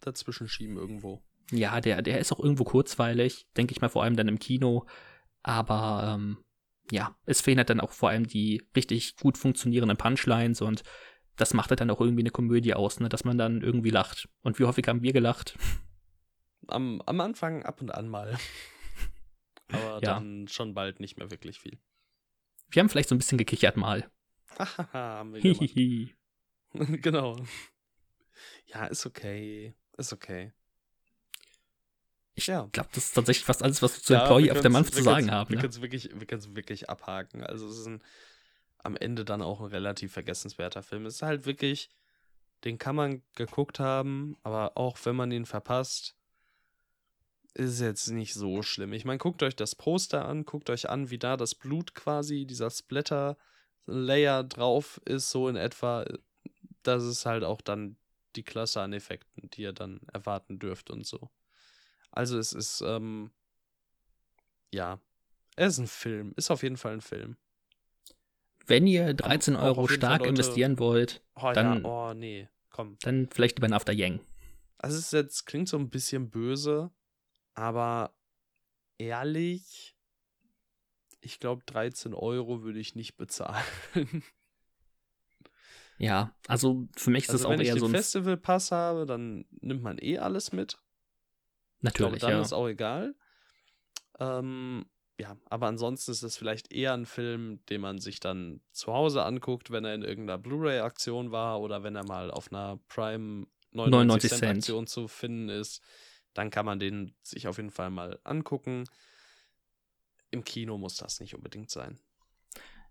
[0.00, 1.22] dazwischen schieben irgendwo.
[1.50, 4.86] Ja, der, der ist auch irgendwo kurzweilig, denke ich mal, vor allem dann im Kino.
[5.42, 6.38] Aber ähm,
[6.90, 10.82] ja, es fehlen halt dann auch vor allem die richtig gut funktionierenden Punchlines und
[11.36, 13.08] das macht halt dann auch irgendwie eine Komödie aus, ne?
[13.08, 14.28] dass man dann irgendwie lacht.
[14.42, 15.58] Und wie häufig haben wir gelacht?
[16.66, 18.38] Am, am Anfang ab und an mal.
[19.68, 20.00] Aber ja.
[20.00, 21.78] dann schon bald nicht mehr wirklich viel.
[22.70, 24.10] Wir haben vielleicht so ein bisschen gekichert mal.
[24.58, 26.08] Hahaha, haben wir
[27.00, 27.36] genau.
[28.66, 29.74] Ja, ist okay.
[29.96, 30.52] Ist okay.
[32.34, 32.68] Ich ja.
[32.70, 35.02] glaube, das ist tatsächlich fast alles, was wir zu ja, Employee of the Month zu
[35.02, 35.48] sagen haben.
[35.48, 35.62] Wir ne?
[35.62, 36.10] können es wirklich,
[36.54, 37.42] wirklich abhaken.
[37.42, 38.02] Also es ist ein,
[38.78, 41.06] am Ende dann auch ein relativ vergessenswerter Film.
[41.06, 41.90] Es ist halt wirklich,
[42.64, 46.16] den kann man geguckt haben, aber auch wenn man ihn verpasst,
[47.54, 48.92] ist jetzt nicht so schlimm.
[48.92, 52.44] Ich meine, guckt euch das Poster an, guckt euch an, wie da das Blut quasi,
[52.46, 56.04] dieser Splatter-Layer drauf ist, so in etwa.
[56.82, 57.96] Das ist halt auch dann
[58.36, 61.30] die Klasse an Effekten, die ihr dann erwarten dürft und so.
[62.10, 63.30] Also es ist, ähm,
[64.72, 65.00] ja,
[65.56, 67.36] es ist ein Film, ist auf jeden Fall ein Film.
[68.66, 72.96] Wenn ihr 13 auch, Euro stark Leute, investieren wollt, oh, dann, ja, oh nee, komm.
[73.02, 74.20] Dann vielleicht über ein After Yang.
[74.78, 76.90] Also es jetzt, klingt so ein bisschen böse,
[77.54, 78.14] aber
[78.98, 79.96] ehrlich,
[81.20, 83.64] ich glaube 13 Euro würde ich nicht bezahlen.
[85.98, 87.66] Ja, also für mich ist also das auch eher so ein.
[87.68, 90.78] Wenn ich den Festivalpass habe, dann nimmt man eh alles mit.
[91.80, 92.42] Natürlich, ich glaube, dann ja.
[92.42, 93.14] ist auch egal.
[94.18, 94.86] Ähm,
[95.18, 99.24] ja, aber ansonsten ist es vielleicht eher ein Film, den man sich dann zu Hause
[99.24, 104.30] anguckt, wenn er in irgendeiner Blu-ray-Aktion war oder wenn er mal auf einer Prime 99,
[104.30, 105.82] 99 Cent Aktion zu finden ist.
[106.34, 108.84] Dann kann man den sich auf jeden Fall mal angucken.
[110.30, 111.98] Im Kino muss das nicht unbedingt sein.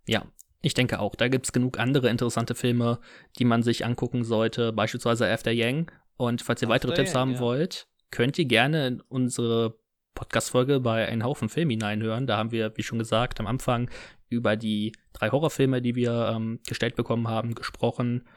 [0.08, 0.26] Ja,
[0.62, 1.14] ich denke auch.
[1.14, 3.00] Da gibt es genug andere interessante Filme,
[3.38, 5.92] die man sich angucken sollte, beispielsweise After Yang.
[6.18, 7.40] Und falls ihr After weitere Tipps haben ja.
[7.40, 9.78] wollt, könnt ihr gerne in unsere
[10.16, 12.26] Podcast-Folge bei Ein Haufen Film hineinhören.
[12.26, 13.90] Da haben wir, wie schon gesagt, am Anfang
[14.30, 18.28] über die drei Horrorfilme, die wir ähm, gestellt bekommen haben, gesprochen.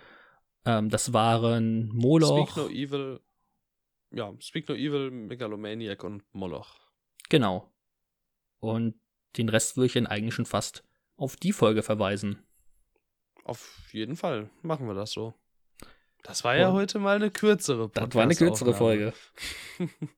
[0.65, 2.51] Ähm, das waren Moloch.
[2.51, 3.21] Speak No Evil.
[4.11, 6.79] Ja, Speak No Evil, Megalomaniac und Moloch.
[7.29, 7.73] Genau.
[8.61, 9.01] Und
[9.37, 10.85] den Rest würde ich dann eigentlich schon fast
[11.17, 12.45] auf die Folge verweisen.
[13.45, 15.35] Auf jeden Fall machen wir das so.
[16.23, 19.13] Das war ja heute mal eine kürzere Podcast Das war eine kürzere Folge.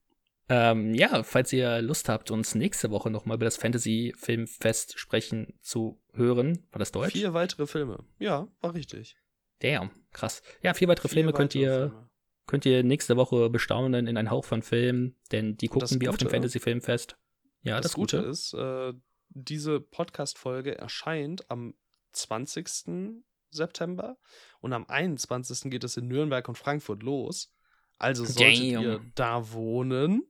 [0.53, 6.03] ähm, ja, falls ihr Lust habt, uns nächste Woche nochmal über das Fantasy-Filmfest sprechen zu
[6.13, 7.13] hören, war das Deutsch?
[7.13, 8.05] Vier weitere Filme.
[8.19, 9.17] Ja, war richtig.
[9.61, 10.43] Damn, krass.
[10.61, 12.11] Ja, vier weitere vier Filme könnt ihr, Filme.
[12.49, 16.17] könnt ihr nächste Woche bestaunen in ein Hauch von Filmen, denn die gucken wir auf
[16.17, 17.17] dem Fantasy-Filmfest.
[17.63, 18.93] Ja, das, das Gute, Gute ist, äh,
[19.29, 21.75] diese Podcast-Folge erscheint am
[22.11, 23.23] 20.
[23.51, 24.19] September
[24.59, 25.71] und am 21.
[25.71, 27.53] geht es in Nürnberg und Frankfurt los.
[27.99, 28.83] Also solltet Damn.
[28.83, 30.25] ihr da wohnen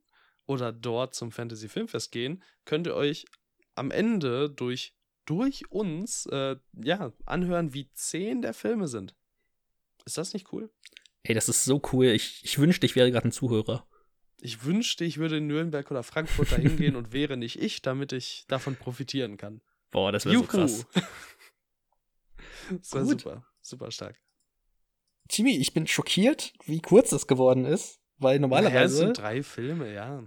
[0.51, 3.25] oder dort zum Fantasy Filmfest gehen, könnt ihr euch
[3.77, 9.15] am Ende durch, durch uns äh, ja, anhören, wie zehn der Filme sind.
[10.05, 10.69] Ist das nicht cool?
[11.23, 12.07] Ey, das ist so cool.
[12.07, 13.87] Ich, ich wünschte, ich wäre gerade ein Zuhörer.
[14.41, 18.13] Ich wünschte, ich würde in Nürnberg oder Frankfurt dahin gehen und wäre nicht ich, damit
[18.13, 19.61] ich davon profitieren kann.
[19.93, 20.85] Boah, das wäre so krass.
[22.71, 24.17] das war super, super stark.
[25.31, 28.75] Jimmy, ich bin schockiert, wie kurz das geworden ist, weil normalerweise.
[28.79, 30.25] Ja, es sind drei Filme, ja.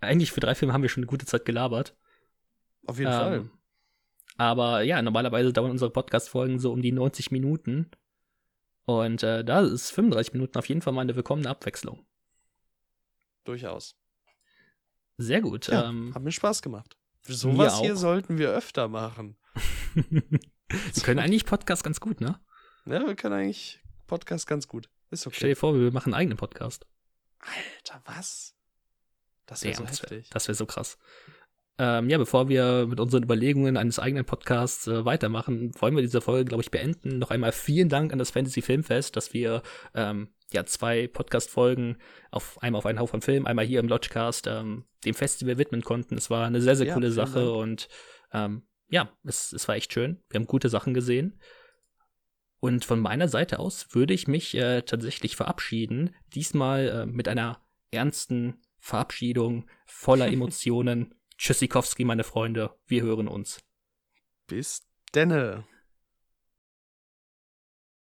[0.00, 1.96] Eigentlich für drei Filme haben wir schon eine gute Zeit gelabert.
[2.86, 3.50] Auf jeden ähm, Fall.
[4.36, 7.90] Aber ja, normalerweise dauern unsere Podcast-Folgen so um die 90 Minuten.
[8.84, 12.06] Und äh, da ist 35 Minuten auf jeden Fall mal eine willkommene Abwechslung.
[13.44, 13.96] Durchaus.
[15.18, 15.66] Sehr gut.
[15.66, 16.96] Ja, ähm, hat mir Spaß gemacht.
[17.22, 19.36] Sowas hier sollten wir öfter machen.
[19.94, 22.40] wir können eigentlich Podcast ganz gut, ne?
[22.86, 24.88] Ja, wir können eigentlich Podcast ganz gut.
[25.10, 25.36] Ist okay.
[25.36, 26.86] Stell dir vor, wir machen einen eigenen Podcast.
[27.40, 28.54] Alter, was?
[29.48, 30.30] Das wäre so heftig.
[30.30, 30.98] Das wäre so krass.
[31.80, 36.20] Ähm, ja, bevor wir mit unseren Überlegungen eines eigenen Podcasts äh, weitermachen, wollen wir diese
[36.20, 37.18] Folge, glaube ich, beenden.
[37.18, 39.62] Noch einmal vielen Dank an das Fantasy Filmfest, dass wir
[39.94, 41.98] ähm, ja zwei Podcast-Folgen
[42.32, 46.16] auf einmal auf einen Haufen Film, einmal hier im Lodgecast ähm, dem Festival widmen konnten.
[46.16, 47.56] Es war eine sehr, sehr ja, coole Sache Dank.
[47.56, 47.88] und
[48.32, 50.20] ähm, ja, es, es war echt schön.
[50.30, 51.40] Wir haben gute Sachen gesehen.
[52.60, 56.16] Und von meiner Seite aus würde ich mich äh, tatsächlich verabschieden.
[56.34, 61.14] Diesmal äh, mit einer ernsten Verabschiedung voller Emotionen.
[61.36, 62.74] Tschüssikowski, meine Freunde.
[62.86, 63.60] Wir hören uns.
[64.46, 65.64] Bis denne.